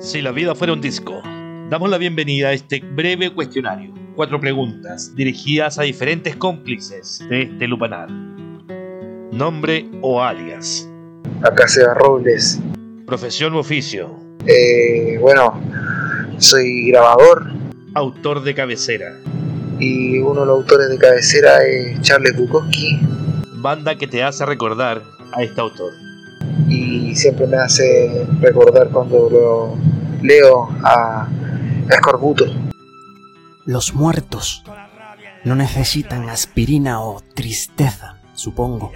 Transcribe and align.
Si 0.00 0.20
la 0.22 0.32
vida 0.32 0.54
fuera 0.54 0.72
un 0.72 0.80
disco, 0.80 1.20
damos 1.68 1.90
la 1.90 1.98
bienvenida 1.98 2.48
a 2.48 2.52
este 2.52 2.80
breve 2.80 3.32
cuestionario. 3.32 3.92
Cuatro 4.16 4.40
preguntas 4.40 5.14
dirigidas 5.14 5.78
a 5.78 5.82
diferentes 5.82 6.36
cómplices 6.36 7.24
de 7.28 7.42
este 7.42 7.68
lupanar. 7.68 8.10
Nombre 9.32 9.88
o 10.02 10.22
alias. 10.22 10.88
Acá 11.42 11.68
Seba 11.68 11.94
Robles. 11.94 12.58
Profesión 13.06 13.54
u 13.54 13.58
oficio. 13.58 14.14
Eh, 14.46 15.18
bueno, 15.20 15.60
soy 16.38 16.88
grabador 16.90 17.50
Autor 17.94 18.42
de 18.42 18.54
cabecera. 18.54 19.18
y 19.78 20.18
uno 20.18 20.40
de 20.40 20.46
los 20.46 20.56
autores 20.60 20.88
de 20.88 20.96
cabecera 20.98 21.58
es 21.66 22.00
Charles 22.02 22.36
Bukowski 22.36 22.98
Banda 23.56 23.96
que 23.96 24.06
te 24.06 24.22
hace 24.22 24.46
recordar 24.46 25.02
a 25.32 25.42
este 25.42 25.60
autor. 25.60 25.92
y 26.68 27.14
siempre 27.16 27.46
me 27.46 27.56
hace 27.56 28.26
recordar 28.40 28.88
cuando 28.90 29.28
lo 29.28 29.89
leo 30.20 30.68
a 30.84 31.28
Escorbuto. 31.88 32.44
Los 33.64 33.94
muertos 33.94 34.64
no 35.44 35.54
necesitan 35.54 36.28
aspirina 36.28 37.00
o 37.00 37.20
tristeza, 37.34 38.18
supongo. 38.34 38.92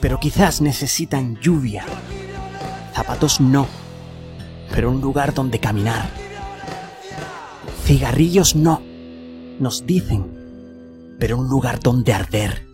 Pero 0.00 0.20
quizás 0.20 0.60
necesitan 0.60 1.36
lluvia. 1.36 1.84
Zapatos 2.94 3.40
no, 3.40 3.66
pero 4.72 4.90
un 4.90 5.00
lugar 5.00 5.34
donde 5.34 5.58
caminar. 5.58 6.08
Cigarrillos 7.84 8.56
no, 8.56 8.82
nos 9.60 9.86
dicen, 9.86 11.16
pero 11.18 11.38
un 11.38 11.48
lugar 11.48 11.80
donde 11.80 12.12
arder. 12.12 12.66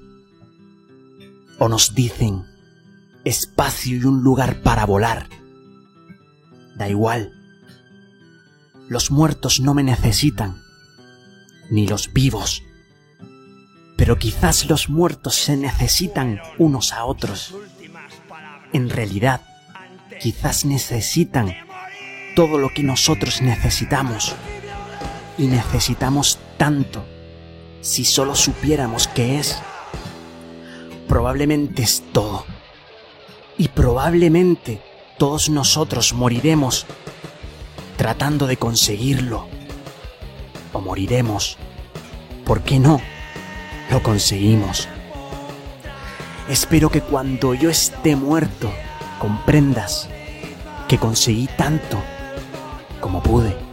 O 1.58 1.68
nos 1.68 1.94
dicen, 1.94 2.44
espacio 3.24 3.96
y 3.96 4.04
un 4.04 4.22
lugar 4.22 4.62
para 4.62 4.86
volar. 4.86 5.28
Da 6.76 6.88
igual. 6.88 7.32
Los 8.88 9.10
muertos 9.10 9.60
no 9.60 9.74
me 9.74 9.82
necesitan, 9.82 10.62
ni 11.70 11.86
los 11.86 12.12
vivos. 12.12 12.62
Pero 13.96 14.18
quizás 14.18 14.68
los 14.68 14.88
muertos 14.88 15.34
se 15.36 15.56
necesitan 15.56 16.40
unos 16.58 16.92
a 16.92 17.04
otros. 17.04 17.54
En 18.72 18.90
realidad, 18.90 19.42
quizás 20.20 20.64
necesitan 20.64 21.54
todo 22.34 22.58
lo 22.58 22.70
que 22.70 22.82
nosotros 22.82 23.42
necesitamos. 23.42 24.34
Y 25.38 25.46
necesitamos 25.46 26.38
tanto 26.56 27.04
si 27.80 28.04
solo 28.04 28.34
supiéramos 28.34 29.08
qué 29.08 29.38
es. 29.38 29.58
Probablemente 31.08 31.82
es 31.82 32.02
todo. 32.12 32.44
Y 33.58 33.68
probablemente 33.68 34.80
todos 35.22 35.50
nosotros 35.50 36.14
moriremos 36.14 36.84
tratando 37.96 38.48
de 38.48 38.56
conseguirlo. 38.56 39.46
O 40.72 40.80
moriremos. 40.80 41.58
¿Por 42.44 42.62
qué 42.62 42.80
no? 42.80 43.00
Lo 43.92 44.02
conseguimos. 44.02 44.88
Espero 46.48 46.90
que 46.90 47.02
cuando 47.02 47.54
yo 47.54 47.70
esté 47.70 48.16
muerto 48.16 48.68
comprendas 49.20 50.08
que 50.88 50.98
conseguí 50.98 51.48
tanto 51.56 52.02
como 53.00 53.22
pude. 53.22 53.71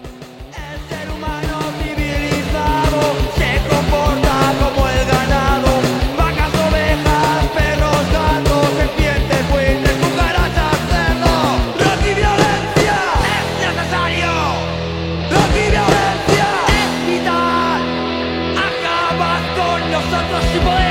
Nosotros 19.91 20.43
si 20.51 20.59
podéis 20.59 20.88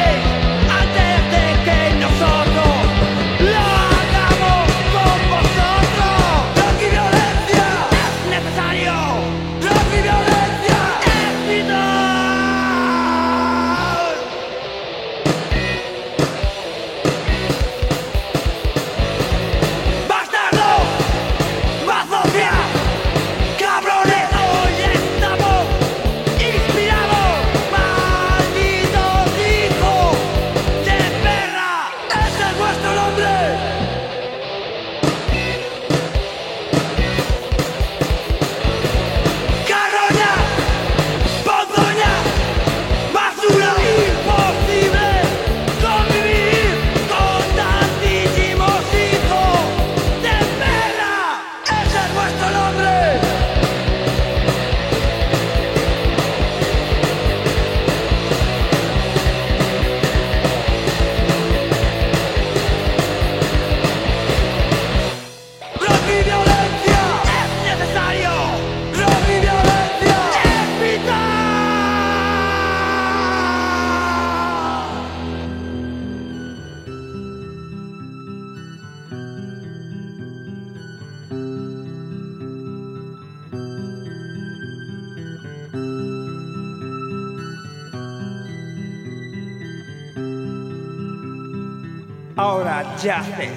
Ahora 92.39 92.95
yace 93.03 93.51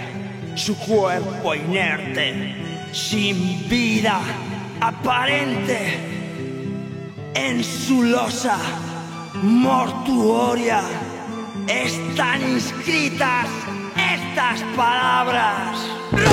su 0.56 0.76
cuerpo 0.76 1.54
inerte, 1.54 2.90
sin 2.92 3.70
vida 3.70 4.20
aparente, 4.80 6.00
en 7.36 7.64
su 7.64 8.02
losa 8.02 8.58
mortuoria 9.44 10.82
están 11.68 12.42
inscritas 12.42 13.46
estas 13.96 14.62
palabras. 14.76 16.31